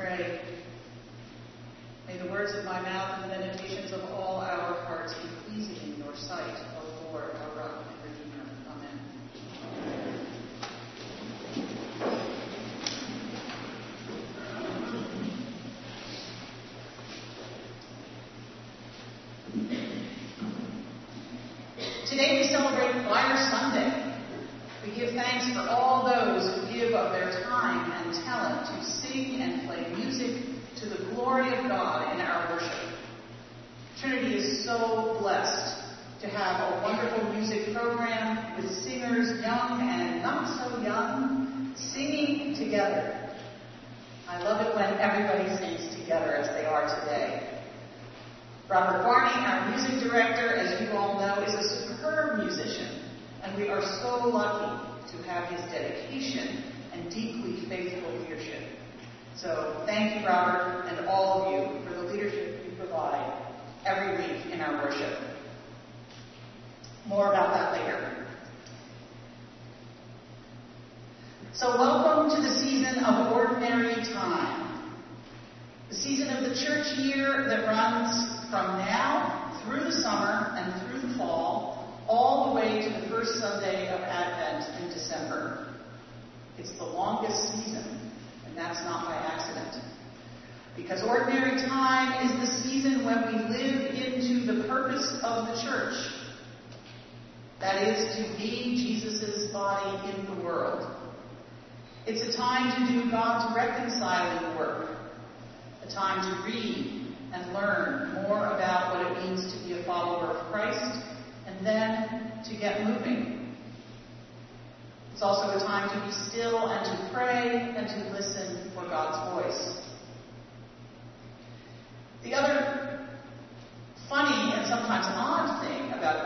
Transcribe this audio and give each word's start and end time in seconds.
pray. 0.00 0.40
May 2.06 2.16
the 2.16 2.30
words 2.30 2.52
of 2.56 2.64
my 2.64 2.80
mouth 2.80 3.22
and 3.22 3.30
the 3.30 3.38
meditations 3.38 3.92
of 3.92 4.02
all 4.12 4.40
our 4.40 4.74
hearts 4.86 5.14
be 5.14 5.28
pleasing 5.44 5.92
in 5.92 6.02
your 6.02 6.16
sight, 6.16 6.56
O 6.78 7.12
Lord, 7.12 7.36
our 7.36 7.58
rock. 7.58 7.79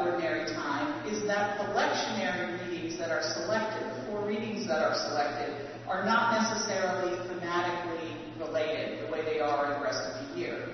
Ordinary 0.04 0.46
time 0.52 1.06
is 1.06 1.26
that 1.26 1.58
the 1.58 1.72
lectionary 1.72 2.60
readings 2.68 2.98
that 2.98 3.10
are 3.10 3.22
selected, 3.22 3.82
the 3.96 4.06
four 4.06 4.26
readings 4.26 4.66
that 4.66 4.78
are 4.78 4.94
selected, 4.94 5.68
are 5.88 6.04
not 6.04 6.40
necessarily 6.40 7.16
thematically 7.28 8.38
related 8.38 9.06
the 9.06 9.12
way 9.12 9.22
they 9.24 9.40
are 9.40 9.72
in 9.72 9.78
the 9.78 9.84
rest 9.84 10.00
of 10.04 10.28
the 10.28 10.40
year. 10.40 10.68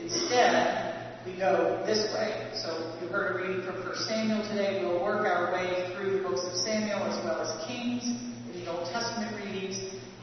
Instead, 0.00 1.20
we 1.26 1.36
go 1.38 1.82
this 1.86 2.12
way. 2.12 2.50
So 2.54 2.98
you 3.00 3.08
heard 3.08 3.36
a 3.36 3.46
reading 3.46 3.64
from 3.64 3.80
1 3.80 3.96
Samuel 4.04 4.42
today. 4.48 4.84
We'll 4.84 5.02
work 5.02 5.26
our 5.26 5.52
way 5.52 5.94
through 5.94 6.18
the 6.18 6.28
books 6.28 6.44
of 6.44 6.52
Samuel 6.52 7.02
as 7.04 7.24
well 7.24 7.40
as 7.40 7.66
Kings 7.66 8.04
in 8.04 8.64
the 8.64 8.70
Old 8.70 8.90
Testament 8.90 9.34
readings. 9.42 9.80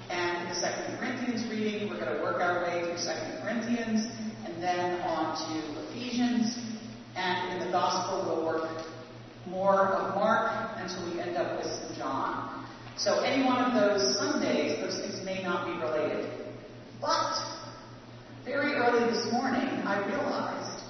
And 0.09 0.43
in 0.43 0.49
the 0.49 0.55
Second 0.55 0.99
Corinthians 0.99 1.47
reading, 1.49 1.89
we're 1.89 1.97
going 1.99 2.15
to 2.15 2.21
work 2.21 2.41
our 2.41 2.63
way 2.63 2.83
through 2.85 2.97
Second 2.97 3.41
Corinthians 3.41 4.11
and 4.45 4.61
then 4.61 5.01
on 5.01 5.33
to 5.33 5.89
Ephesians. 5.89 6.60
And 7.21 7.53
in 7.53 7.67
the 7.67 7.71
Gospel, 7.71 8.25
we'll 8.25 8.45
work 8.45 8.81
more 9.45 9.93
of 9.93 10.15
Mark 10.15 10.71
until 10.77 11.13
we 11.13 11.19
end 11.19 11.37
up 11.37 11.55
with 11.57 11.71
St. 11.71 11.99
John. 11.99 12.65
So 12.97 13.19
any 13.19 13.45
one 13.45 13.63
of 13.63 13.73
those 13.79 14.17
Sundays, 14.17 14.79
those 14.81 14.99
things 14.99 15.23
may 15.23 15.43
not 15.43 15.67
be 15.67 15.73
related. 15.85 16.31
But 16.99 17.37
very 18.43 18.73
early 18.73 19.11
this 19.11 19.31
morning, 19.31 19.61
I 19.85 20.03
realized 20.07 20.83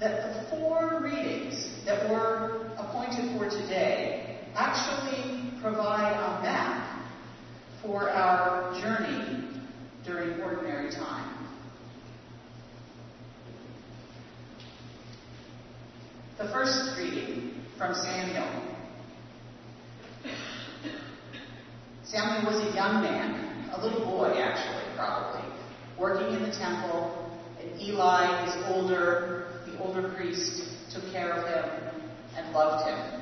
that 0.00 0.34
the 0.34 0.50
four 0.50 1.00
readings 1.00 1.70
that 1.84 2.10
were 2.10 2.72
appointed 2.76 3.38
for 3.38 3.48
today 3.48 4.40
actually 4.56 5.52
provide 5.62 6.12
a 6.12 6.42
map 6.42 7.08
for 7.82 8.10
our 8.10 8.74
journey 8.80 9.48
during 10.04 10.40
ordinary 10.40 10.90
time. 10.90 11.37
The 16.38 16.48
first 16.50 16.96
reading 16.96 17.52
from 17.76 17.94
Samuel. 17.94 18.46
Samuel 22.04 22.52
was 22.52 22.62
a 22.62 22.76
young 22.76 23.02
man, 23.02 23.68
a 23.74 23.84
little 23.84 24.04
boy 24.06 24.38
actually, 24.38 24.84
probably, 24.94 25.42
working 25.98 26.32
in 26.36 26.42
the 26.44 26.56
temple, 26.56 27.28
and 27.60 27.80
Eli, 27.80 28.44
his 28.44 28.54
older, 28.68 29.64
the 29.66 29.82
older 29.82 30.14
priest, 30.14 30.62
took 30.94 31.10
care 31.10 31.32
of 31.32 31.42
him 31.48 32.02
and 32.36 32.52
loved 32.52 32.88
him. 32.88 33.20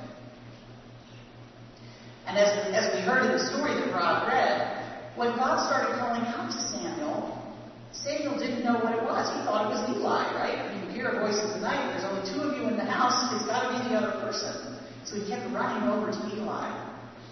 And 2.27 2.37
as, 2.37 2.75
as 2.75 2.95
we 2.95 3.01
heard 3.01 3.25
in 3.25 3.33
the 3.33 3.47
story 3.47 3.73
that 3.81 3.95
Rob 3.95 4.29
read, 4.29 5.17
when 5.17 5.35
God 5.37 5.67
started 5.67 5.99
calling 5.99 6.21
out 6.21 6.53
to 6.53 6.61
Samuel, 6.61 7.57
Samuel 7.93 8.39
didn't 8.39 8.63
know 8.63 8.75
what 8.75 8.93
it 8.93 9.03
was. 9.03 9.35
He 9.35 9.43
thought 9.47 9.73
it 9.73 9.75
was 9.75 9.97
Eli, 9.97 10.35
right? 10.35 10.86
Hear 10.97 11.13
a 11.13 11.21
voice 11.21 11.37
in 11.45 11.61
the 11.61 11.61
night, 11.61 11.93
there's 11.93 12.09
only 12.09 12.25
two 12.25 12.41
of 12.41 12.57
you 12.57 12.73
in 12.73 12.79
the 12.81 12.89
house, 12.89 13.29
it's 13.37 13.45
got 13.45 13.69
to 13.69 13.77
be 13.77 13.93
the 13.93 14.01
other 14.01 14.17
person. 14.25 14.81
So 15.05 15.21
he 15.21 15.29
kept 15.29 15.45
running 15.53 15.93
over 15.93 16.09
to 16.09 16.21
Eli, 16.33 16.73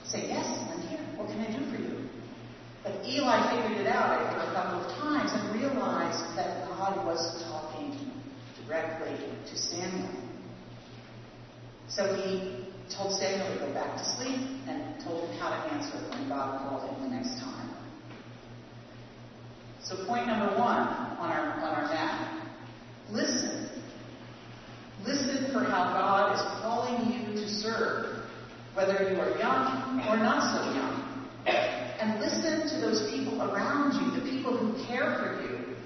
saying, 0.05 0.29
Yes, 0.29 0.45
I'm 0.69 0.83
here. 0.85 1.01
What 1.17 1.33
can 1.33 1.41
I 1.41 1.49
do 1.49 1.65
for 1.73 1.81
you? 1.81 2.05
But 2.85 3.01
Eli 3.09 3.41
figured 3.57 3.81
it 3.81 3.87
out 3.87 4.21
after 4.21 4.37
a 4.37 4.53
couple 4.53 4.85
of 4.85 4.93
times 5.01 5.33
and 5.33 5.59
realized 5.59 6.37
that 6.37 6.69
God 6.69 7.07
was 7.07 7.43
talking 7.49 7.97
directly 8.67 9.17
to 9.49 9.57
Samuel. 9.57 10.13
So 11.89 12.05
he 12.21 12.69
told 12.95 13.19
Samuel 13.19 13.49
to 13.49 13.65
go 13.65 13.73
back 13.73 13.97
to 13.97 14.05
sleep 14.21 14.45
and 14.69 15.03
told 15.03 15.25
him 15.25 15.39
how 15.39 15.49
to 15.49 15.73
answer 15.73 15.97
when 16.13 16.29
God 16.29 16.69
called 16.69 16.85
him 16.85 17.09
the 17.09 17.17
next 17.17 17.41
time. 17.41 17.71
So 19.83 20.05
point 20.05 20.27
number 20.27 20.53
one 20.59 20.85
on 21.17 21.33
our, 21.33 21.65
on 21.65 21.75
our 21.81 21.89
map. 21.89 22.44
Listen. 23.11 23.71
Listen 25.05 25.53
for 25.53 25.61
how 25.61 25.93
God 25.93 26.35
is 26.35 26.41
calling 26.63 27.13
you 27.13 27.35
to 27.41 27.49
serve, 27.49 28.25
whether 28.75 29.11
you 29.11 29.21
are 29.21 29.37
young 29.39 30.01
or 30.09 30.17
not 30.17 30.41
so 30.57 30.75
young. 30.75 31.05
And 32.01 32.21
listen 32.21 32.69
to 32.69 32.87
those 32.87 33.11
people 33.11 33.43
around 33.43 33.93
you, 34.01 34.21
the 34.21 34.31
people 34.31 34.57
who 34.57 34.73
care 34.87 35.17
for 35.19 35.43
you, 35.43 35.77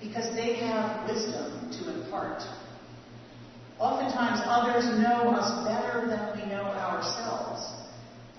because 0.00 0.34
they 0.34 0.56
have 0.56 1.08
wisdom 1.08 1.70
to 1.72 2.02
impart. 2.02 2.42
Oftentimes, 3.78 4.40
others 4.44 4.84
know 5.00 5.32
us 5.36 5.66
better 5.66 6.06
than 6.06 6.36
we 6.36 6.48
know 6.48 6.64
ourselves. 6.64 7.60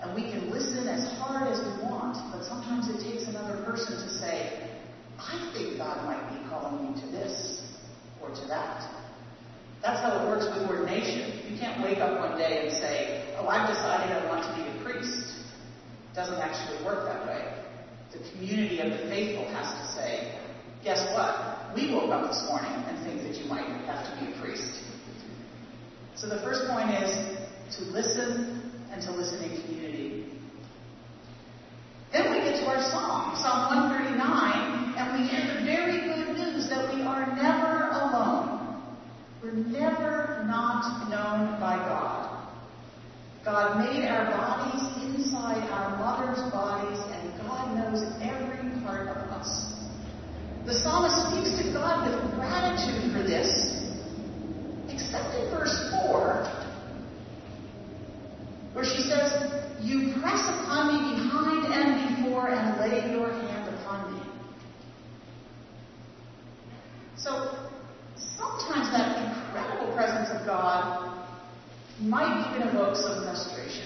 And 0.00 0.14
we 0.14 0.30
can 0.30 0.50
listen 0.50 0.86
as 0.86 1.06
hard 1.18 1.50
as 1.50 1.58
we 1.58 1.82
want, 1.82 2.16
but 2.32 2.44
sometimes 2.46 2.88
it 2.88 3.02
takes 3.02 3.28
another 3.28 3.62
person 3.64 3.94
to 3.98 4.10
say, 4.18 4.70
I 5.18 5.50
think 5.52 5.78
God 5.78 6.06
might 6.06 6.22
be 6.30 6.48
calling 6.48 6.94
you 6.94 7.00
to 7.02 7.06
this 7.10 7.62
or 8.22 8.30
to 8.30 8.37
that. 8.48 8.88
That's 9.82 10.02
how 10.02 10.18
it 10.18 10.28
works 10.28 10.46
with 10.46 10.68
ordination. 10.68 11.52
You 11.52 11.58
can't 11.58 11.82
wake 11.82 11.98
up 11.98 12.18
one 12.18 12.36
day 12.38 12.66
and 12.66 12.72
say, 12.72 13.34
Oh, 13.38 13.46
I've 13.46 13.68
decided 13.68 14.10
I 14.10 14.26
want 14.26 14.42
to 14.44 14.52
be 14.56 14.66
a 14.66 14.84
priest. 14.84 15.44
It 16.12 16.16
doesn't 16.16 16.38
actually 16.38 16.84
work 16.84 17.06
that 17.06 17.26
way. 17.26 17.64
The 18.12 18.18
community 18.32 18.80
of 18.80 18.90
the 18.90 18.98
faithful 19.08 19.46
has 19.54 19.70
to 19.70 19.86
say, 19.94 20.38
Guess 20.82 21.14
what? 21.14 21.74
We 21.76 21.94
woke 21.94 22.10
up 22.10 22.30
this 22.30 22.42
morning 22.48 22.72
and 22.72 22.98
think 23.04 23.22
that 23.22 23.40
you 23.40 23.48
might 23.48 23.66
have 23.86 24.02
to 24.06 24.24
be 24.24 24.32
a 24.32 24.40
priest. 24.40 24.82
So 26.16 26.28
the 26.28 26.42
first 26.42 26.66
point 26.68 26.90
is 26.90 27.14
to 27.76 27.84
listen 27.84 28.72
and 28.90 29.02
to 29.02 29.12
listen 29.12 29.44
in 29.44 29.62
community. 29.62 30.26
Then 32.12 32.32
we 32.32 32.38
get 32.38 32.58
to 32.60 32.66
our 32.66 32.82
song, 32.90 33.36
Psalm 33.36 33.92
139, 33.92 34.96
and 34.96 35.06
we 35.14 35.28
hear 35.28 35.54
the 35.54 35.62
very 35.62 36.08
good 36.08 36.36
news 36.36 36.68
that 36.70 36.92
we 36.94 37.02
are 37.02 37.26
never 37.36 37.77
we're 39.42 39.52
never 39.52 40.42
not 40.46 41.08
known 41.08 41.60
by 41.60 41.76
God. 41.76 42.38
God 43.44 43.78
made 43.78 44.04
our 44.08 44.26
bodies 44.26 44.82
inside 45.04 45.62
our 45.70 45.96
mother's 45.96 46.52
bodies, 46.52 46.98
and 47.12 47.40
God 47.40 47.76
knows 47.76 48.02
every 48.20 48.82
part 48.82 49.06
of 49.08 49.16
us. 49.30 49.74
The 50.66 50.74
psalmist 50.74 51.30
speaks 51.30 51.64
to 51.64 51.72
God 51.72 52.10
with 52.10 52.34
gratitude 52.34 53.12
for 53.12 53.22
this, 53.22 53.48
except 54.88 55.34
in 55.36 55.50
verse 55.50 55.88
4, 56.02 56.44
where 58.74 58.84
she 58.84 59.02
says, 59.02 59.32
You 59.80 60.12
press 60.20 60.42
upon 60.42 60.92
me 60.92 61.22
behind 61.22 61.72
and 61.72 62.16
before 62.16 62.48
and 62.48 62.78
lay 62.80 63.12
your 63.12 63.30
hand 63.30 63.74
upon 63.76 64.14
me. 64.14 64.20
So 67.16 67.56
sometimes 68.36 68.90
that 68.92 69.07
God 70.48 71.28
might 72.00 72.48
even 72.48 72.68
evoke 72.68 72.96
some 72.96 73.22
frustration. 73.22 73.84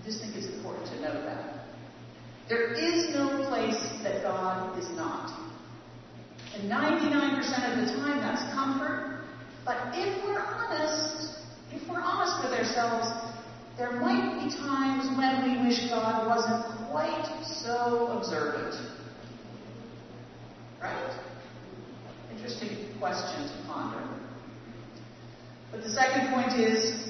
I 0.00 0.06
just 0.06 0.22
think 0.22 0.34
it's 0.34 0.46
important 0.56 0.86
to 0.86 1.00
know 1.02 1.12
that. 1.26 1.66
There 2.48 2.72
is 2.72 3.14
no 3.14 3.46
place 3.48 3.78
that 4.02 4.22
God 4.22 4.78
is 4.78 4.88
not. 4.96 5.38
And 6.54 6.70
99% 6.70 7.36
of 7.70 7.84
the 7.84 7.92
time 8.00 8.20
that's 8.20 8.42
comfort. 8.54 9.20
But 9.66 9.92
if 9.92 10.24
we're 10.24 10.40
honest, 10.40 11.36
if 11.70 11.86
we're 11.88 12.00
honest 12.00 12.42
with 12.42 12.58
ourselves, 12.58 13.06
there 13.76 13.92
might 13.92 14.40
be 14.42 14.56
times 14.56 15.14
when 15.18 15.44
we 15.44 15.68
wish 15.68 15.90
God 15.90 16.26
wasn't 16.26 16.90
quite 16.90 17.44
so 17.44 18.06
observant. 18.16 18.74
Right? 20.80 21.20
Interesting 22.34 22.98
question 22.98 23.46
to 23.46 23.66
ponder. 23.66 24.21
But 25.72 25.82
the 25.82 25.90
second 25.90 26.28
point 26.32 26.52
is 26.52 27.08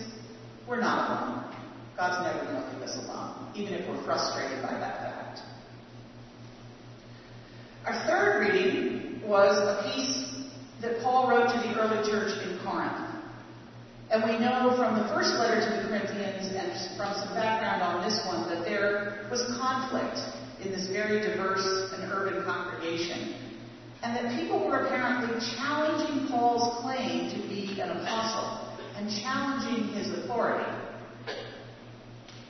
we're 0.68 0.80
not 0.80 1.10
alone. 1.10 1.54
God's 1.96 2.24
never 2.24 2.46
going 2.46 2.62
to 2.62 2.72
leave 2.72 2.88
us 2.88 2.96
alone, 3.04 3.52
even 3.54 3.74
if 3.74 3.88
we're 3.88 4.02
frustrated 4.04 4.62
by 4.62 4.72
that 4.72 4.98
fact. 4.98 5.40
Our 7.84 8.06
third 8.06 8.40
reading 8.40 9.20
was 9.26 9.58
a 9.58 9.92
piece 9.92 10.32
that 10.80 11.02
Paul 11.02 11.28
wrote 11.28 11.52
to 11.52 11.58
the 11.58 11.74
early 11.78 12.08
church 12.08 12.38
in 12.46 12.58
Corinth. 12.64 13.10
And 14.10 14.22
we 14.24 14.38
know 14.38 14.74
from 14.76 14.98
the 14.98 15.08
first 15.08 15.34
letter 15.34 15.58
to 15.58 15.82
the 15.82 15.88
Corinthians 15.88 16.54
and 16.54 16.70
from 16.96 17.14
some 17.14 17.34
background 17.34 17.82
on 17.82 18.04
this 18.04 18.20
one 18.26 18.48
that 18.50 18.64
there 18.64 19.26
was 19.30 19.40
conflict 19.58 20.20
in 20.62 20.70
this 20.70 20.88
very 20.88 21.20
diverse 21.20 21.92
and 21.94 22.12
urban 22.12 22.44
congregation. 22.44 23.34
And 24.02 24.16
that 24.16 24.40
people 24.40 24.66
were 24.66 24.84
apparently 24.86 25.38
challenging 25.56 26.26
Paul's 26.28 26.82
claim 26.82 27.30
to 27.30 27.48
be 27.48 27.80
an 27.80 27.90
apostle 27.90 28.76
and 28.96 29.08
challenging 29.22 29.94
his 29.94 30.10
authority. 30.18 30.70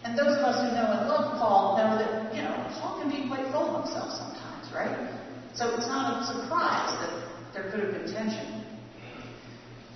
And 0.05 0.19
those 0.19 0.39
of 0.39 0.45
us 0.45 0.57
who 0.65 0.75
know 0.75 0.99
and 0.99 1.09
love 1.09 1.39
Paul 1.39 1.77
know 1.77 1.99
that, 1.99 2.35
you 2.35 2.43
know, 2.43 2.57
Paul 2.81 3.01
can 3.01 3.11
be 3.11 3.29
quite 3.29 3.53
full 3.53 3.77
of 3.77 3.85
himself 3.85 4.11
sometimes, 4.19 4.73
right? 4.75 5.13
So 5.55 5.77
it's 5.77 5.87
not 5.87 6.23
a 6.23 6.27
surprise 6.27 6.91
that 7.01 7.53
there 7.53 7.71
could 7.71 7.81
have 7.81 7.93
been 7.93 8.13
tension. 8.13 8.65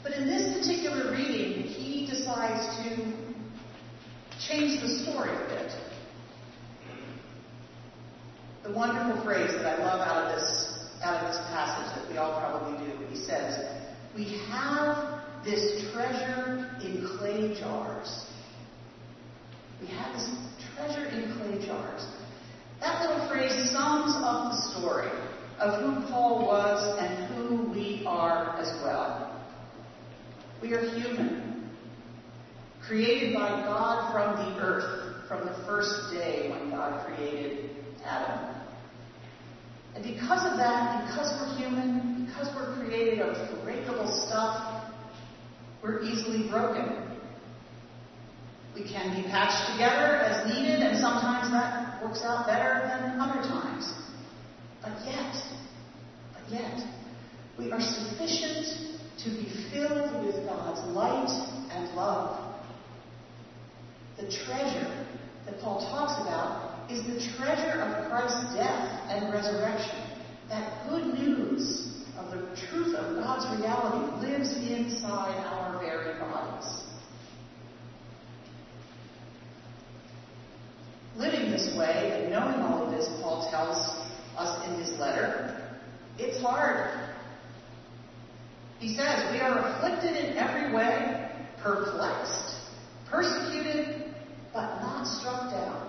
But 0.02 0.12
in 0.12 0.28
this 0.28 0.58
particular 0.58 1.10
reading, 1.10 1.62
he 1.62 2.06
decides 2.06 2.66
to 2.84 3.26
change 4.38 4.80
the 4.82 4.88
story 5.02 5.30
a 5.30 5.48
bit. 5.48 5.72
The 8.62 8.72
wonderful 8.72 9.24
phrase 9.24 9.52
that 9.52 9.66
I 9.66 9.82
love 9.82 10.06
out 10.06 10.26
of 10.26 10.36
this 10.36 10.75
out 11.06 11.22
of 11.22 11.30
this 11.30 11.40
passage 11.46 11.94
that 11.94 12.10
we 12.10 12.18
all 12.18 12.40
probably 12.40 12.84
do, 12.84 12.92
he 13.06 13.16
says, 13.16 13.64
"We 14.16 14.24
have 14.50 15.22
this 15.44 15.92
treasure 15.92 16.66
in 16.82 17.06
clay 17.16 17.54
jars." 17.54 18.26
We 19.80 19.86
have 19.88 20.14
this 20.14 20.28
treasure 20.74 21.06
in 21.06 21.32
clay 21.36 21.64
jars. 21.64 22.06
That 22.80 23.02
little 23.02 23.28
phrase 23.28 23.70
sums 23.70 24.14
up 24.16 24.50
the 24.50 24.56
story 24.72 25.10
of 25.60 25.80
who 25.80 26.06
Paul 26.10 26.44
was 26.44 26.98
and 26.98 27.26
who 27.34 27.70
we 27.70 28.04
are 28.06 28.56
as 28.58 28.74
well. 28.82 29.30
We 30.60 30.72
are 30.74 30.80
human, 30.80 31.70
created 32.82 33.34
by 33.34 33.48
God 33.48 34.12
from 34.12 34.36
the 34.44 34.60
earth, 34.60 35.28
from 35.28 35.46
the 35.46 35.54
first 35.66 36.10
day 36.10 36.50
when 36.50 36.70
God 36.70 37.06
created 37.06 37.70
Adam. 38.04 38.55
And 39.96 40.04
because 40.04 40.44
of 40.44 40.58
that, 40.58 41.08
because 41.08 41.32
we're 41.40 41.56
human, 41.56 42.26
because 42.26 42.54
we're 42.54 42.76
created 42.76 43.20
of 43.20 43.64
breakable 43.64 44.06
stuff, 44.28 44.92
we're 45.82 46.02
easily 46.02 46.50
broken. 46.50 47.16
We 48.74 48.82
can 48.82 49.16
be 49.16 49.26
patched 49.30 49.72
together 49.72 50.16
as 50.20 50.52
needed, 50.52 50.80
and 50.80 50.98
sometimes 50.98 51.50
that 51.50 52.04
works 52.04 52.20
out 52.24 52.46
better 52.46 52.86
than 52.86 53.18
other 53.18 53.40
times. 53.40 53.90
But 54.82 55.00
yet, 55.06 55.34
but 56.34 56.52
yet, 56.52 56.78
we 57.58 57.72
are 57.72 57.80
sufficient 57.80 59.00
to 59.24 59.30
be 59.30 59.48
filled 59.72 60.26
with 60.26 60.44
God's 60.44 60.94
light 60.94 61.30
and 61.72 61.96
love. 61.96 62.54
The 64.18 64.30
treasure 64.30 65.06
that 65.46 65.58
Paul 65.62 65.80
talks 65.80 66.20
about 66.20 66.65
is 66.90 67.02
the 67.02 67.36
treasure 67.36 67.80
of 67.80 68.08
Christ's 68.08 68.54
death 68.54 69.02
and 69.08 69.32
resurrection. 69.32 69.98
That 70.48 70.88
good 70.88 71.06
news 71.14 72.04
of 72.18 72.30
the 72.30 72.56
truth 72.68 72.94
of 72.94 73.16
God's 73.16 73.60
reality 73.60 74.26
lives 74.26 74.56
inside 74.56 75.36
our 75.46 75.78
very 75.80 76.18
bodies. 76.20 76.84
Living 81.16 81.50
this 81.50 81.74
way 81.76 82.20
and 82.22 82.30
knowing 82.30 82.60
all 82.60 82.84
of 82.84 82.90
this, 82.90 83.08
Paul 83.20 83.48
tells 83.50 83.78
us 84.36 84.68
in 84.68 84.78
his 84.78 84.98
letter, 85.00 85.76
it's 86.18 86.40
hard. 86.40 87.10
He 88.78 88.94
says, 88.94 89.32
We 89.32 89.40
are 89.40 89.58
afflicted 89.58 90.16
in 90.16 90.36
every 90.36 90.74
way, 90.74 91.30
perplexed, 91.62 92.54
persecuted, 93.10 94.14
but 94.52 94.80
not 94.80 95.06
struck 95.06 95.50
down. 95.50 95.85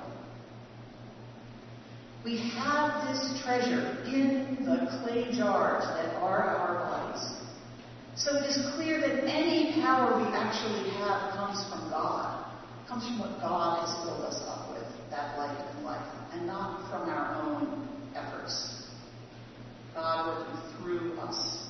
We 2.28 2.36
have 2.60 3.08
this 3.08 3.42
treasure 3.42 4.04
in 4.06 4.58
the 4.66 4.86
clay 5.00 5.32
jars 5.32 5.86
that 5.86 6.14
are 6.16 6.44
our 6.44 6.76
bodies. 6.76 7.24
So 8.18 8.36
it 8.36 8.50
is 8.50 8.58
clear 8.76 9.00
that 9.00 9.24
any 9.24 9.82
power 9.82 10.18
we 10.20 10.28
actually 10.36 10.90
have 10.90 11.32
comes 11.36 11.64
from 11.70 11.90
God, 11.90 12.54
comes 12.86 13.06
from 13.06 13.20
what 13.20 13.40
God 13.40 13.80
has 13.80 13.96
filled 14.04 14.26
us 14.26 14.44
up 14.46 14.74
with, 14.74 14.84
that 15.10 15.38
light 15.38 15.58
and 15.74 15.86
life, 15.86 16.06
and 16.34 16.46
not 16.46 16.90
from 16.90 17.08
our 17.08 17.42
own 17.42 17.88
efforts. 18.14 18.90
God 19.96 20.28
working 20.28 20.84
through 20.84 21.18
us. 21.20 21.66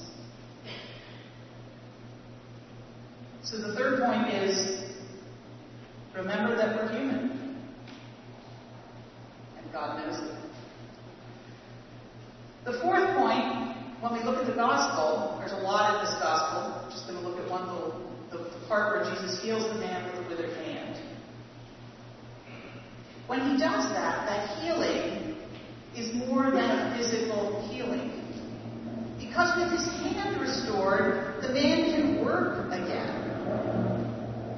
So 3.44 3.60
the 3.60 3.76
third 3.76 4.00
point 4.00 4.34
is 4.34 4.92
remember 6.16 6.56
that 6.56 6.76
we're 6.78 6.98
human. 6.98 7.62
And 9.60 9.72
God 9.72 10.00
knows 10.00 10.32
it. 10.32 10.47
The 12.68 12.82
fourth 12.82 13.16
point, 13.16 13.72
when 14.02 14.12
we 14.12 14.22
look 14.26 14.44
at 14.44 14.46
the 14.46 14.54
gospel, 14.54 15.38
there's 15.40 15.54
a 15.54 15.64
lot 15.64 15.96
in 15.96 16.06
this 16.06 16.14
gospel. 16.20 16.84
I'm 16.84 16.92
just 16.92 17.08
going 17.08 17.18
to 17.18 17.26
look 17.26 17.40
at 17.40 17.50
one 17.50 17.64
little, 17.72 17.96
the, 18.30 18.40
the 18.40 18.68
part 18.68 18.92
where 18.92 19.16
Jesus 19.16 19.42
heals 19.42 19.64
the 19.72 19.80
man 19.80 20.04
with 20.04 20.28
the 20.28 20.36
withered 20.36 20.58
hand. 20.66 21.00
When 23.28 23.40
he 23.40 23.58
does 23.58 23.88
that, 23.96 24.28
that 24.28 24.60
healing 24.60 25.38
is 25.96 26.14
more 26.28 26.52
than 26.52 26.70
a 26.70 26.98
physical 26.98 27.66
healing. 27.72 28.12
Because 29.18 29.56
with 29.56 29.72
his 29.72 29.88
hand 30.04 30.42
restored, 30.42 31.42
the 31.42 31.54
man 31.54 31.96
can 31.96 32.26
work 32.26 32.68
again. 32.68 33.16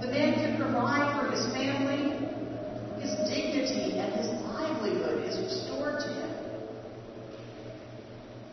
The 0.02 0.08
man 0.08 0.34
can 0.34 0.58
provide 0.58 1.14
for 1.14 1.30
his 1.30 1.46
family. 1.54 2.26
His 3.02 3.14
dignity 3.30 4.00
and 4.00 4.12
his 4.14 4.30
livelihood 4.50 5.30
is 5.30 5.38
restored 5.38 6.00
to 6.02 6.08
him. 6.08 6.19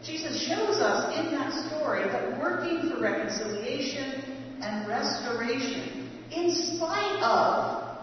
Jesus 0.07 0.47
shows 0.47 0.77
us 0.77 1.19
in 1.19 1.33
that 1.33 1.53
story 1.67 2.05
that 2.05 2.41
working 2.41 2.89
for 2.89 3.01
reconciliation 3.01 4.23
and 4.63 4.87
restoration, 4.87 6.09
in 6.31 6.55
spite 6.55 7.21
of 7.23 7.99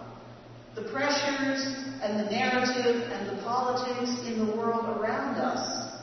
the 0.75 0.91
pressures 0.91 1.63
and 2.01 2.19
the 2.19 2.29
narrative 2.29 3.09
and 3.09 3.29
the 3.29 3.41
politics 3.43 4.11
in 4.27 4.45
the 4.45 4.57
world 4.57 4.85
around 4.97 5.35
us, 5.35 5.93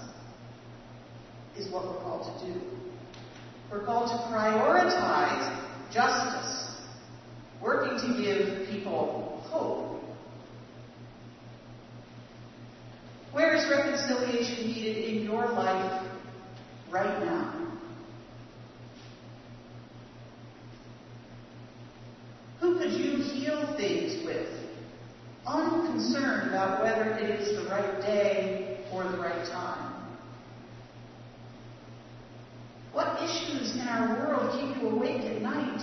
is 1.59 1.71
what 1.71 1.85
we're 1.85 2.01
called 2.01 2.41
to 2.41 2.47
do. 2.47 2.61
We're 3.71 3.85
called 3.85 4.09
to 4.09 4.17
prioritize 4.35 5.93
justice, 5.93 6.77
working 7.61 7.99
to 7.99 8.23
give 8.23 8.69
people 8.71 9.43
hope. 9.51 10.00
Where 13.33 13.55
is 13.55 13.69
reconciliation 13.71 14.67
needed 14.67 15.05
in 15.05 15.23
your 15.23 15.49
life 15.53 16.09
right 16.91 17.25
now? 17.25 17.57
Who 22.61 22.79
could 22.79 22.93
you 22.93 23.23
heal 23.23 23.75
things 23.77 24.25
with, 24.25 24.49
unconcerned 25.47 26.49
about 26.49 26.83
whether 26.83 27.13
it 27.13 27.41
is 27.41 27.57
the 27.57 27.71
right 27.71 28.01
day 28.01 28.81
or 28.93 29.05
the 29.05 29.19
right 29.19 29.47
time? 29.47 29.91
What 32.93 33.23
issues 33.23 33.77
in 33.77 33.83
our 33.83 34.19
world 34.19 34.61
keep 34.61 34.83
you 34.83 34.89
awake 34.89 35.23
at 35.23 35.41
night? 35.41 35.81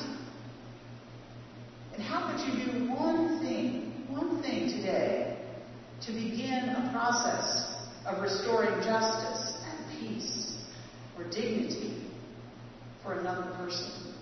And 1.94 2.04
how 2.04 2.30
could 2.30 2.42
you 2.42 2.72
do 2.72 2.90
one 2.94 3.40
thing, 3.40 4.06
one 4.10 4.42
thing 4.44 4.70
today? 4.70 5.37
to 6.06 6.12
begin 6.12 6.70
a 6.70 6.90
process 6.92 7.76
of 8.06 8.22
restoring 8.22 8.82
justice 8.84 9.58
and 9.66 10.00
peace 10.00 10.56
or 11.18 11.24
dignity 11.26 12.04
for 13.04 13.20
another 13.20 13.52
person. 13.58 14.14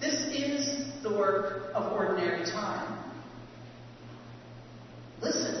This 0.00 0.14
is 0.34 1.02
the 1.02 1.10
work 1.10 1.70
of 1.74 1.92
ordinary 1.92 2.44
time. 2.50 2.98
Listen 5.22 5.51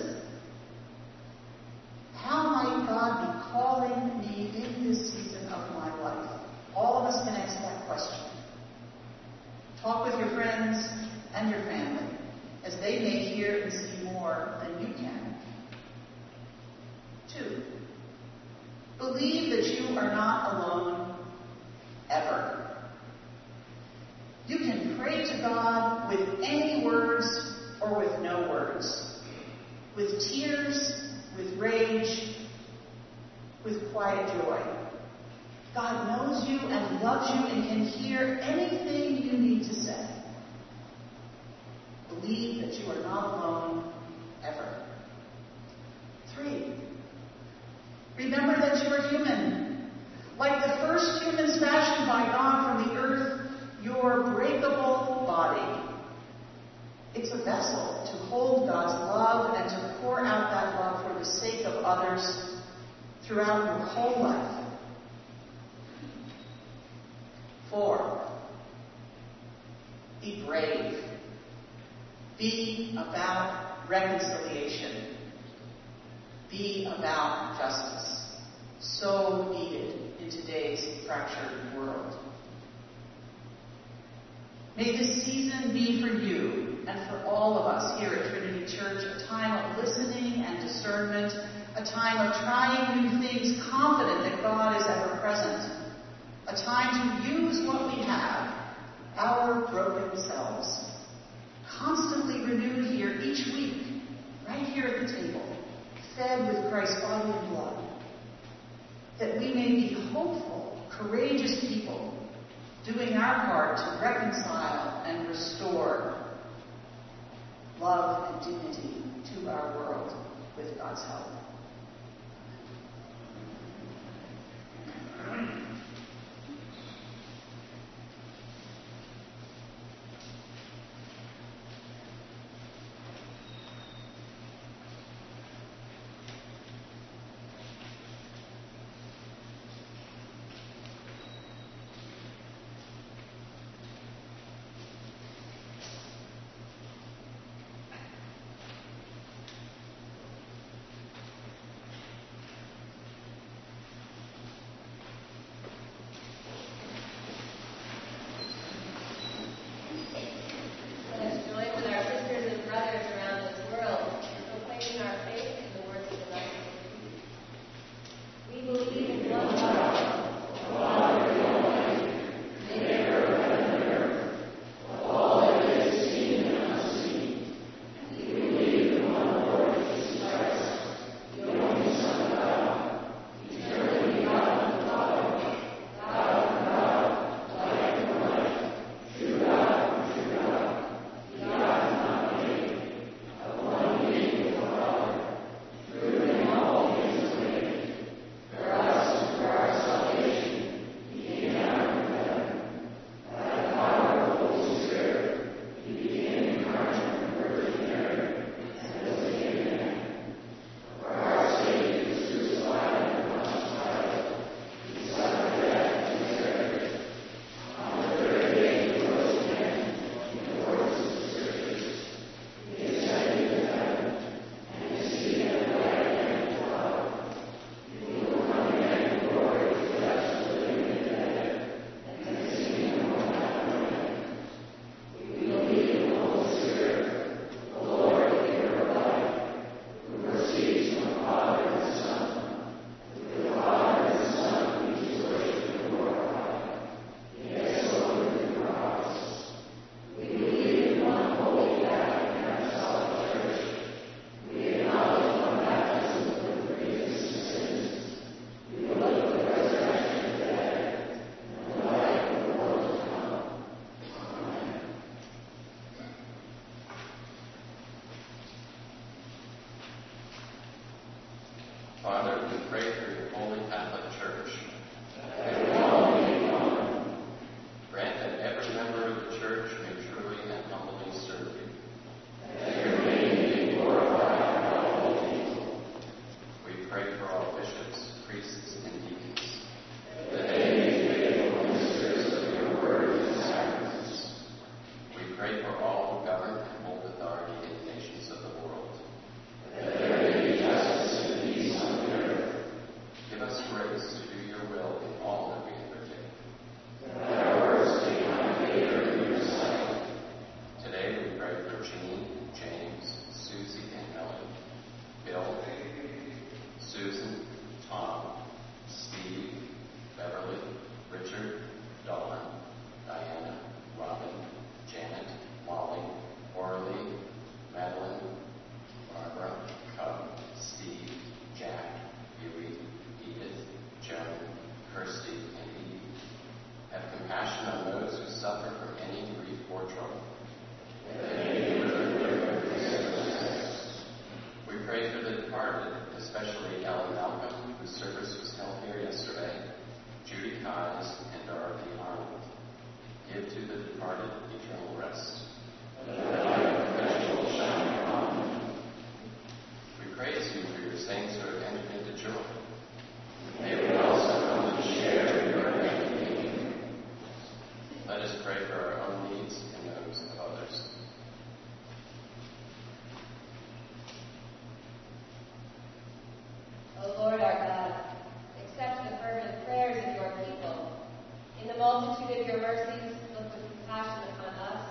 multitude 382.22 382.42
of 382.42 382.52
your 382.52 382.60
mercies, 382.60 383.16
look 383.34 383.52
with 383.52 383.64
compassion 383.80 384.22
upon 384.34 384.54
us 384.54 384.82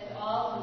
and 0.00 0.16
all 0.16 0.55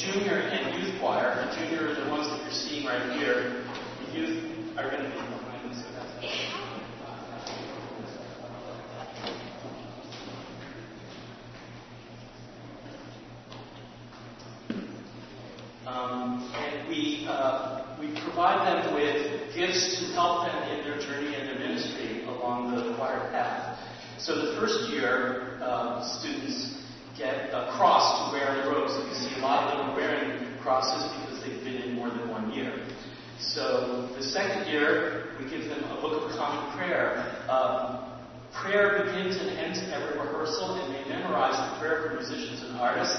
junior 0.00 0.32
and 0.32 0.82
youth 0.82 0.98
choir. 0.98 1.46
The 1.46 1.56
junior 1.56 1.88
are 1.88 2.04
the 2.04 2.10
ones 2.10 2.26
that 2.28 2.40
you're 2.42 2.50
seeing 2.50 2.86
right 2.86 3.18
here. 3.18 3.64
The 4.06 4.18
youth 4.18 4.78
are 4.78 4.90
going 4.90 5.02
to 5.04 5.10
be 5.10 5.14
behind 5.14 5.70
us. 5.70 5.76
So 5.76 5.92
that's 5.92 6.10
Um, 15.86 16.50
and 16.54 16.88
we, 16.88 17.26
uh, 17.28 17.98
we 17.98 18.06
provide 18.22 18.84
them 18.84 18.94
with 18.94 19.54
gifts 19.54 19.98
to 19.98 20.04
help 20.14 20.46
them 20.46 20.62
in 20.70 20.84
their 20.84 21.00
journey 21.00 21.34
and 21.34 21.48
their 21.48 21.58
ministry 21.58 22.24
along 22.24 22.74
the 22.74 22.94
choir 22.94 23.28
path. 23.32 23.78
So 24.18 24.34
the 24.36 24.60
first 24.60 24.88
year, 24.90 25.58
uh, 25.60 26.02
students 26.20 26.80
get 27.20 27.52
a 27.52 27.70
cross 27.76 28.32
to 28.32 28.32
wear 28.32 28.48
in 28.56 28.64
the 28.64 28.70
robes. 28.72 28.96
You 28.96 29.04
can 29.04 29.14
see 29.14 29.40
a 29.40 29.42
lot 29.42 29.68
of 29.68 29.76
them 29.76 29.90
are 29.90 29.96
wearing 29.96 30.58
crosses 30.62 31.04
because 31.20 31.44
they've 31.44 31.62
been 31.62 31.82
in 31.82 31.94
more 31.94 32.08
than 32.08 32.30
one 32.30 32.50
year. 32.50 32.72
So 33.38 34.08
the 34.20 34.28
second 34.28 34.68
year, 34.68 35.32
we 35.40 35.48
give 35.48 35.64
them 35.64 35.82
a 35.84 35.96
book 36.02 36.28
of 36.28 36.36
common 36.36 36.76
prayer. 36.76 37.24
Um, 37.48 38.04
prayer 38.52 39.00
begins 39.00 39.40
and 39.40 39.48
ends 39.56 39.80
every 39.96 40.12
rehearsal, 40.20 40.76
and 40.76 40.92
they 40.92 41.08
memorize 41.08 41.56
the 41.56 41.80
prayer 41.80 42.04
for 42.04 42.20
musicians 42.20 42.60
and 42.68 42.76
artists. 42.76 43.16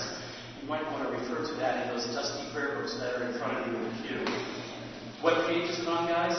You 0.62 0.70
might 0.70 0.86
want 0.94 1.10
to 1.10 1.18
refer 1.18 1.42
to 1.42 1.54
that 1.58 1.90
in 1.90 1.98
those 1.98 2.06
dusty 2.14 2.54
prayer 2.54 2.78
books 2.78 2.94
that 3.00 3.18
are 3.18 3.26
in 3.26 3.40
front 3.40 3.58
of 3.58 3.68
you 3.68 3.82
in 3.82 3.84
the 3.84 3.96
pew. 4.06 4.20
What 5.26 5.50
page 5.50 5.72
is 5.72 5.80
it 5.80 5.88
on, 5.88 6.06
guys? 6.06 6.38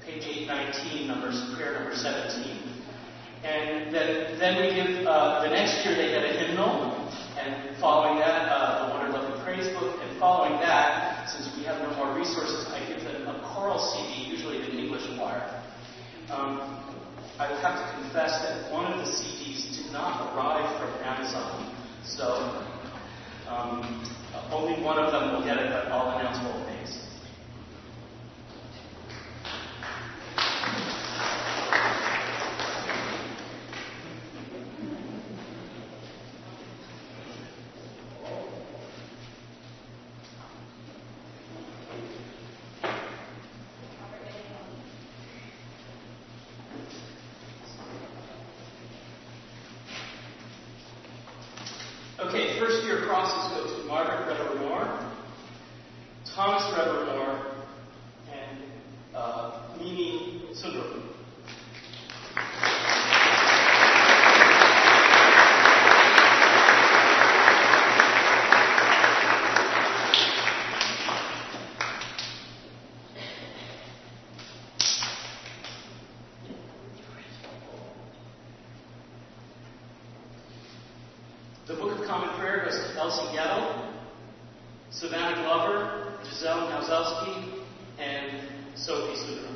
Page 0.00 0.48
819, 0.48 1.06
numbers, 1.06 1.36
prayer 1.54 1.74
number 1.74 1.94
17. 1.94 2.56
And 3.44 3.92
then, 3.92 4.38
then 4.38 4.64
we 4.64 4.72
give, 4.72 5.06
uh, 5.06 5.44
the 5.44 5.50
next 5.50 5.84
year 5.84 5.94
they 5.94 6.08
get 6.08 6.24
a 6.24 6.40
hymnal, 6.40 7.12
and 7.36 7.76
following 7.76 8.18
that, 8.20 8.48
uh, 8.48 8.88
the 8.88 8.94
Wonder 8.94 9.12
Love 9.12 9.34
and 9.34 9.44
Praise 9.44 9.68
Book, 9.78 10.00
and 10.00 10.18
following 10.18 10.58
that, 10.60 11.05
more 11.96 12.14
resources, 12.14 12.66
I 12.68 12.84
give 12.86 13.02
them 13.04 13.26
a 13.26 13.40
choral 13.54 13.78
CD, 13.78 14.28
usually 14.30 14.60
an 14.62 14.78
English 14.78 15.02
choir. 15.16 15.62
Um, 16.30 16.84
I 17.38 17.50
will 17.50 17.58
have 17.58 17.76
to 17.80 18.02
confess 18.02 18.42
that 18.42 18.72
one 18.72 18.84
of 18.92 18.98
the 18.98 19.10
CDs 19.10 19.76
did 19.76 19.92
not 19.92 20.34
arrive 20.34 20.68
from 20.78 20.92
Amazon, 21.04 21.72
so 22.04 22.64
um, 23.48 24.04
only 24.52 24.82
one 24.82 24.98
of 24.98 25.12
them 25.12 25.32
will 25.32 25.44
get 25.44 25.56
it, 25.56 25.70
but 25.70 25.90
I'll 25.92 26.18
announce 26.18 26.38
both 26.38 26.66
names. 26.68 26.76
Okay, 52.18 52.58
first 52.58 52.82
year 52.84 53.04
crosses 53.06 53.52
go 53.52 53.76
to 53.78 53.84
Margaret 53.86 54.26
Reverenor, 54.26 55.12
Thomas 56.34 56.62
Reverenor, 56.74 57.54
and 58.32 58.58
uh, 59.14 59.76
Mimi 59.78 60.42
Sundaram. 60.52 61.02
The 81.66 81.74
Book 81.74 81.95
of 81.95 81.95
Common 82.06 82.38
Prayer 82.38 82.64
goes 82.64 82.74
to 82.76 82.98
Elsie 83.00 83.34
Gettle, 83.34 83.92
Savannah 84.90 85.42
Glover, 85.42 86.18
Giselle 86.22 86.68
Nauzelski, 86.68 87.64
and 87.98 88.48
Sophie 88.76 89.16
Sundaram. 89.16 89.55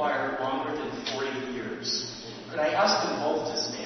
Been 0.00 0.34
in 0.34 0.40
longer 0.40 0.72
than 0.72 0.90
40 1.12 1.52
years. 1.52 2.24
Could 2.50 2.58
I 2.58 2.68
ask 2.68 3.06
them 3.06 3.20
both 3.20 3.52
to 3.52 3.60
stand? 3.60 3.79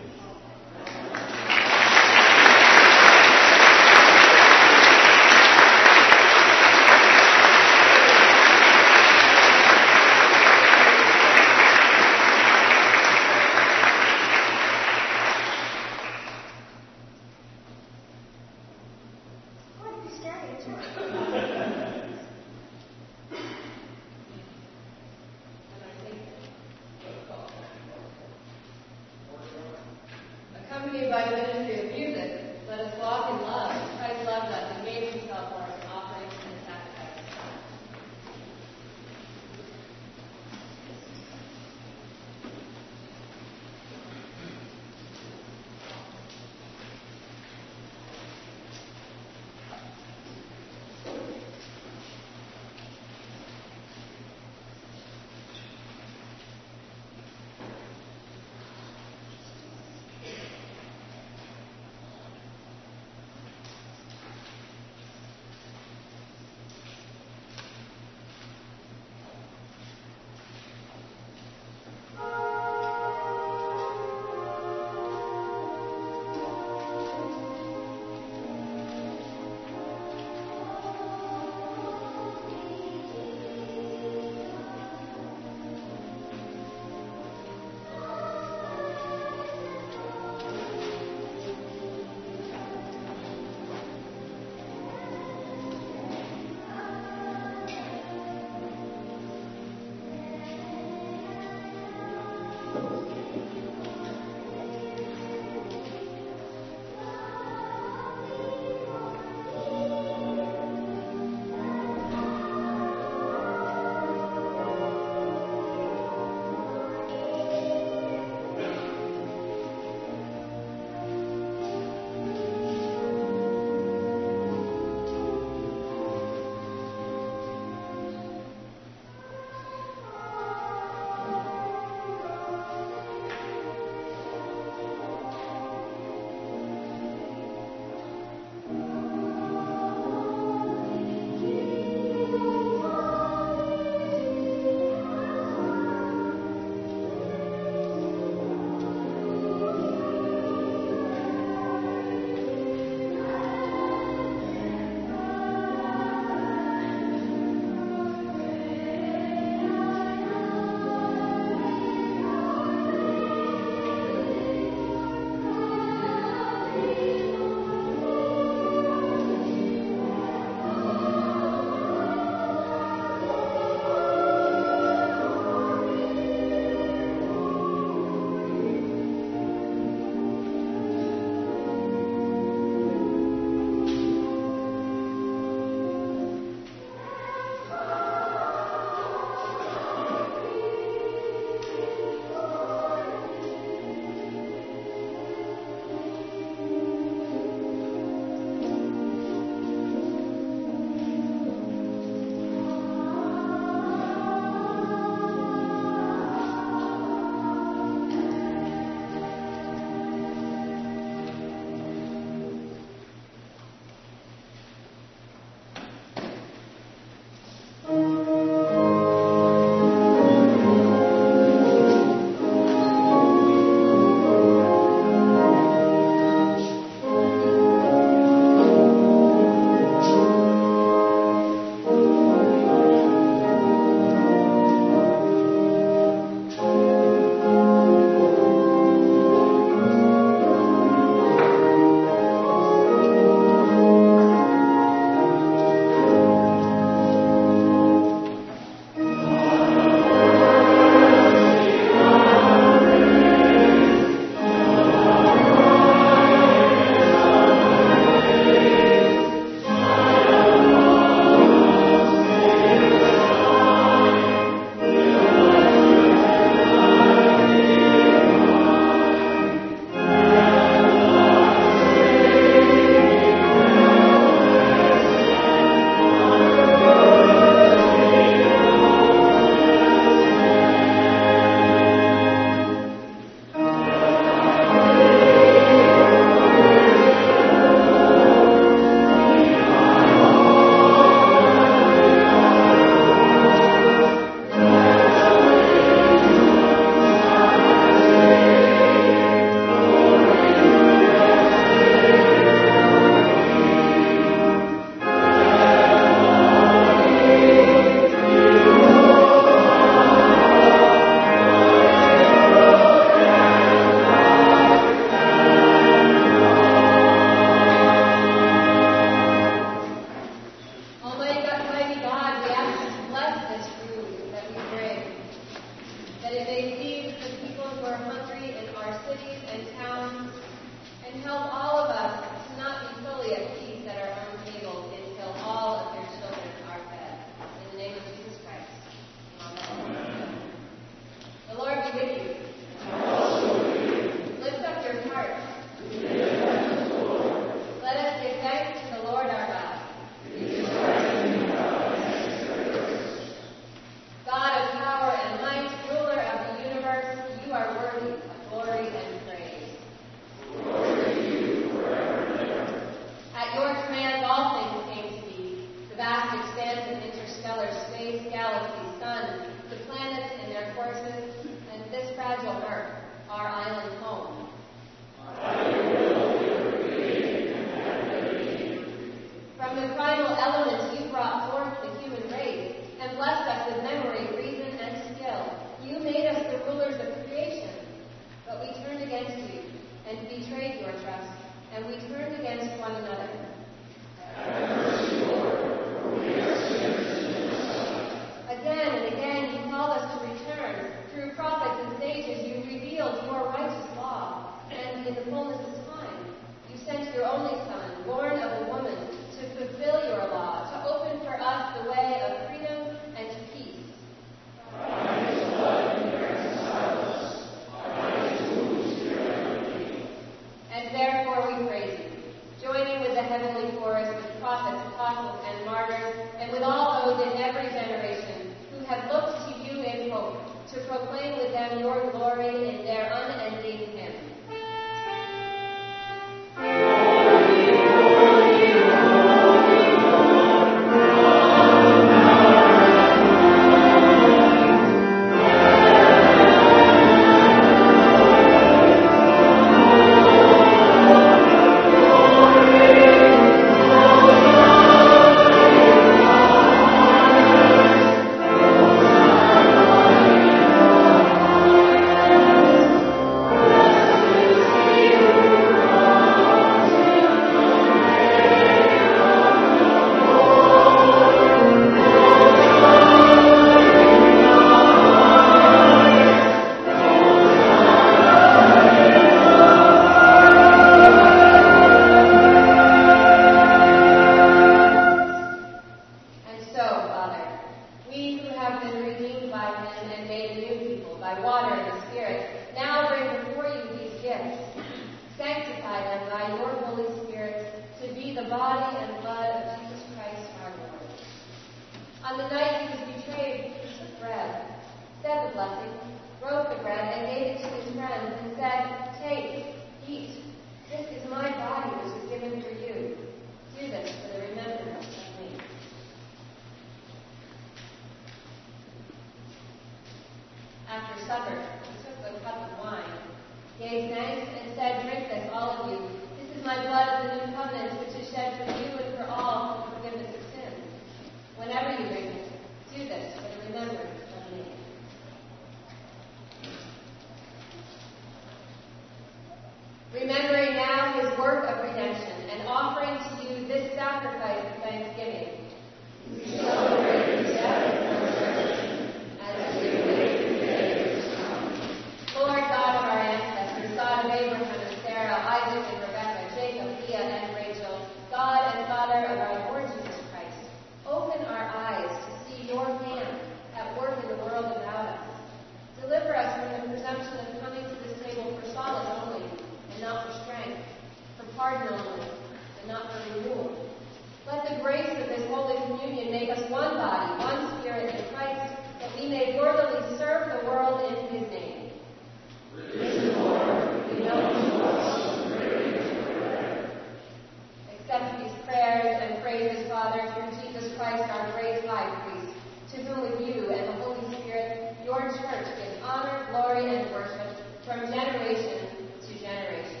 Christ, 591.20 591.32
our 591.32 591.52
great 591.52 591.84
high 591.84 592.10
priest, 592.24 592.54
to 592.92 593.02
whom 593.02 593.44
you 593.44 593.68
and 593.70 593.88
the 593.88 594.02
Holy 594.02 594.34
Spirit, 594.36 594.96
your 595.04 595.20
church, 595.20 595.66
in 595.78 596.02
honor, 596.02 596.46
glory, 596.50 596.96
and 596.96 597.10
worship 597.12 597.56
from 597.84 598.00
generation 598.12 598.86
to 599.20 599.38
generation. 599.38 600.00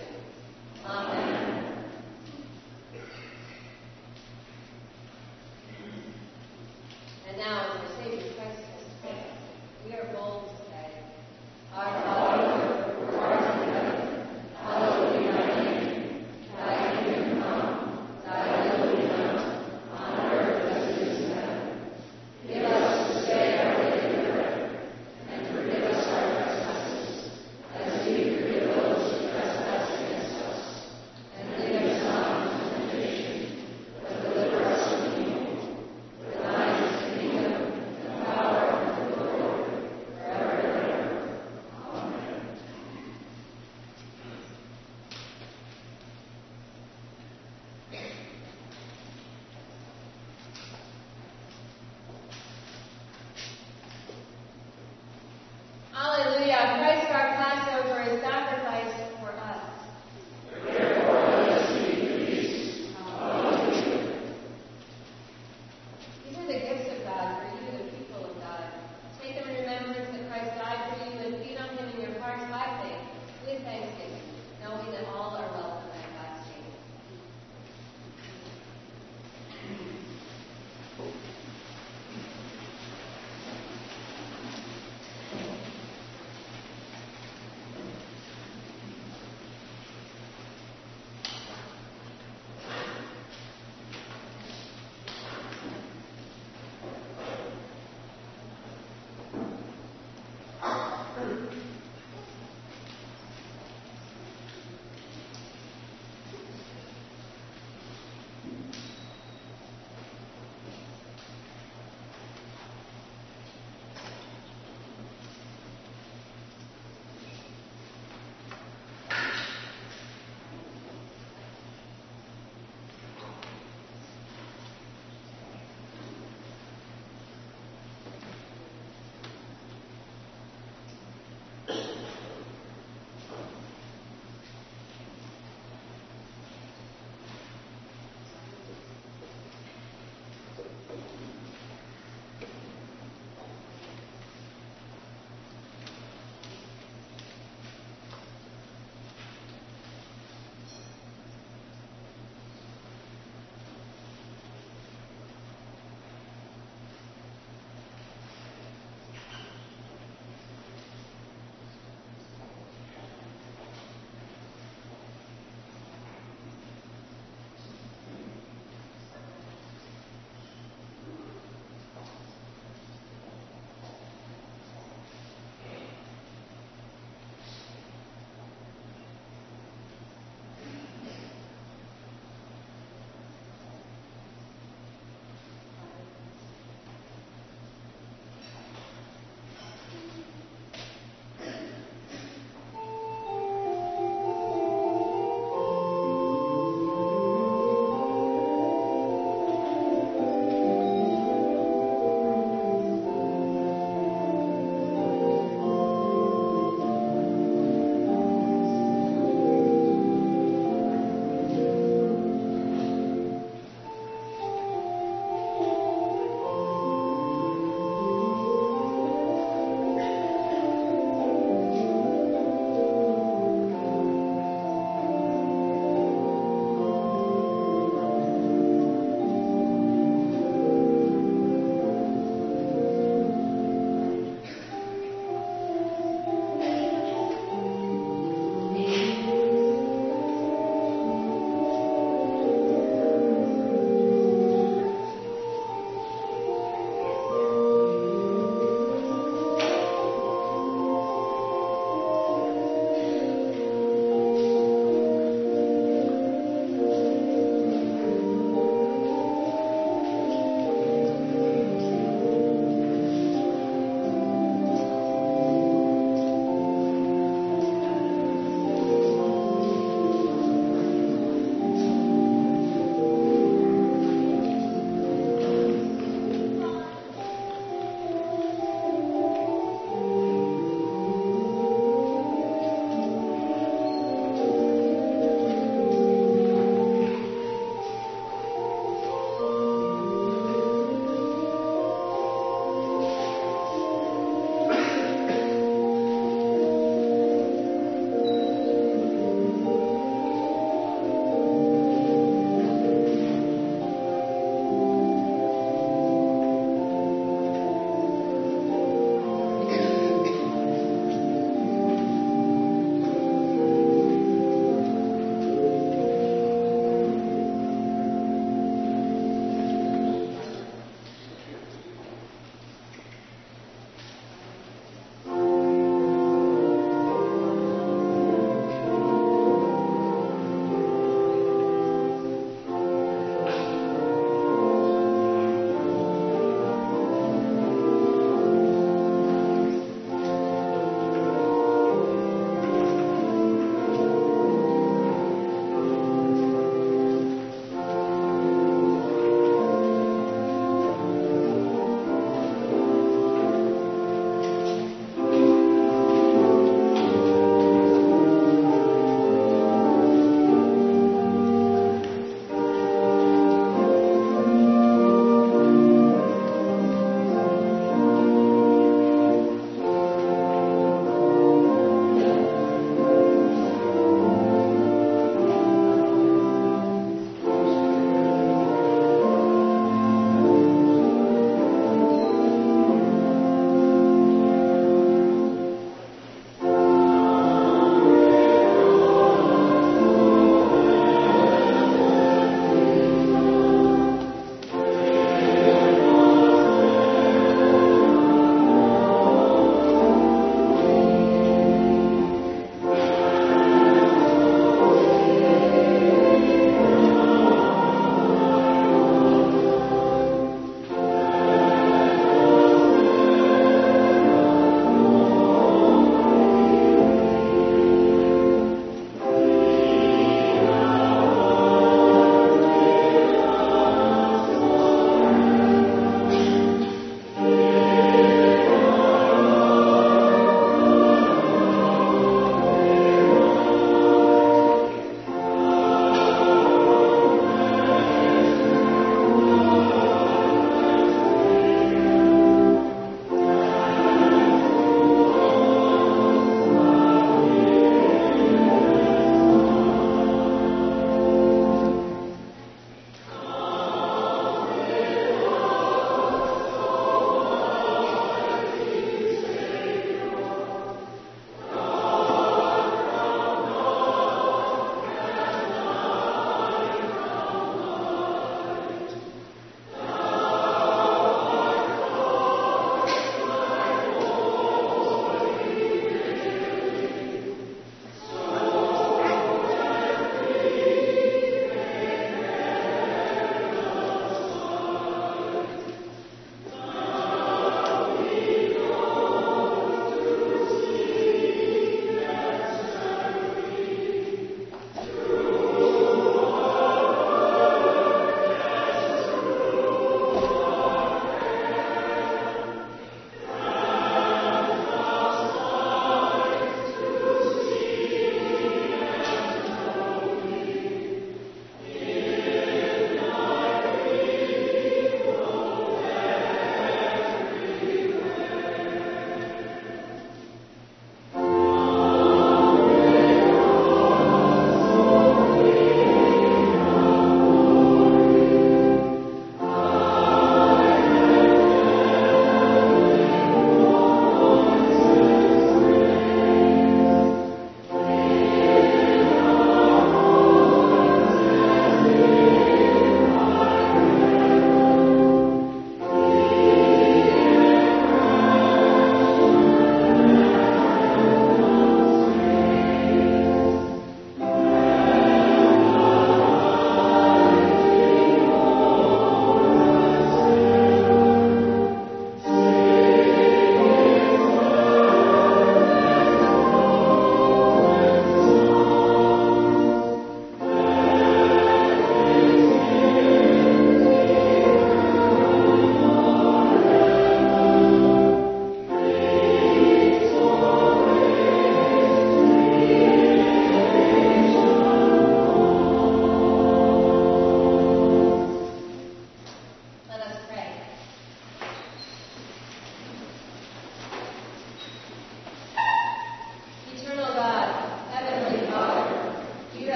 Amen. 0.86 1.74
And 7.28 7.36
now, 7.36 7.79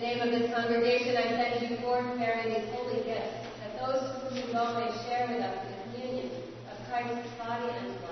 name 0.00 0.20
of 0.20 0.30
this 0.30 0.52
congregation, 0.54 1.16
I 1.16 1.22
send 1.22 1.70
you 1.70 1.76
forth 1.78 2.18
bearing 2.18 2.54
these 2.54 2.72
holy 2.72 3.02
gifts, 3.02 3.46
that 3.60 3.78
those 3.80 4.02
who 4.30 4.52
go 4.52 4.78
may 4.78 4.90
share 5.04 5.26
with 5.28 5.42
us 5.42 5.58
the 5.66 5.90
communion 5.90 6.30
of 6.70 6.88
Christ's 6.88 7.28
body 7.38 7.68
and 7.68 7.98
blood. 7.98 8.07